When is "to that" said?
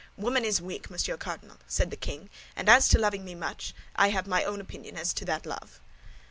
5.13-5.45